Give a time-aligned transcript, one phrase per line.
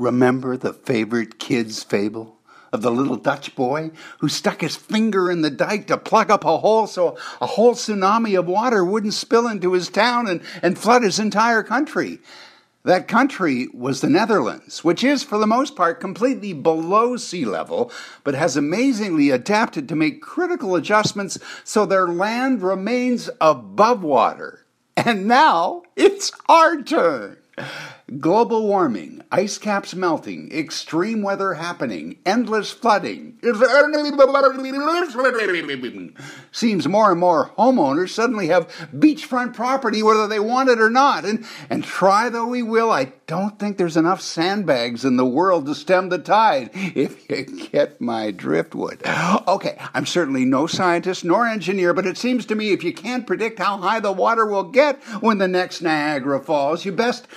[0.00, 2.38] Remember the favorite kid's fable?
[2.72, 6.42] Of the little Dutch boy who stuck his finger in the dike to plug up
[6.42, 10.78] a hole so a whole tsunami of water wouldn't spill into his town and, and
[10.78, 12.18] flood his entire country.
[12.84, 17.92] That country was the Netherlands, which is, for the most part, completely below sea level,
[18.24, 24.64] but has amazingly adapted to make critical adjustments so their land remains above water.
[24.96, 27.39] And now it's our turn.
[28.18, 33.38] Global warming, ice caps melting, extreme weather happening, endless flooding.
[36.50, 41.24] Seems more and more homeowners suddenly have beachfront property whether they want it or not.
[41.24, 45.66] And, and try though we will, I don't think there's enough sandbags in the world
[45.66, 49.02] to stem the tide, if you get my driftwood.
[49.46, 53.26] Okay, I'm certainly no scientist nor engineer, but it seems to me if you can't
[53.26, 57.28] predict how high the water will get when the next Niagara falls, you best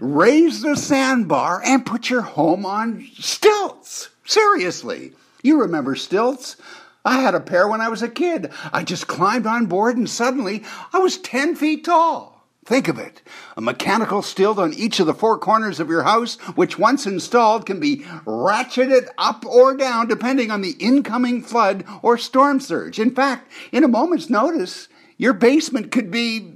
[0.00, 4.08] raise the sandbar and put your home on stilts.
[4.24, 5.12] Seriously.
[5.42, 6.56] You remember stilts?
[7.04, 8.52] I had a pair when I was a kid.
[8.72, 12.32] I just climbed on board and suddenly I was 10 feet tall.
[12.64, 13.22] Think of it.
[13.56, 17.66] A mechanical stilt on each of the four corners of your house, which once installed
[17.66, 23.00] can be ratcheted up or down depending on the incoming flood or storm surge.
[23.00, 24.86] In fact, in a moment's notice,
[25.16, 26.52] your basement could be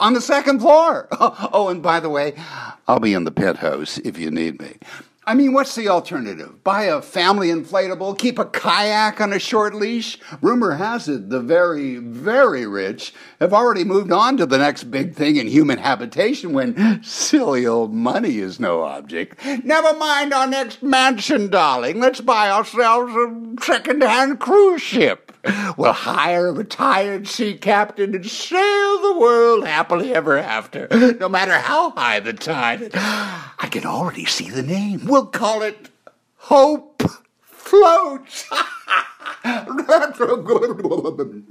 [0.00, 1.08] on the second floor.
[1.52, 2.34] Oh, and by the way,
[2.86, 4.76] I'll be in the penthouse if you need me.
[5.28, 6.62] I mean, what's the alternative?
[6.62, 10.18] Buy a family inflatable, keep a kayak on a short leash?
[10.40, 15.16] Rumor has it the very, very rich have already moved on to the next big
[15.16, 19.44] thing in human habitation when silly old money is no object.
[19.64, 21.98] Never mind our next mansion, darling.
[21.98, 25.25] Let's buy ourselves a second-hand cruise ship.
[25.76, 30.88] We'll hire a retired sea captain and sail the world happily ever after,
[31.20, 32.90] no matter how high the tide.
[32.94, 35.06] I can already see the name.
[35.06, 35.90] We'll call it
[36.36, 37.02] Hope
[37.42, 38.48] Floats.
[39.44, 41.44] That's a good.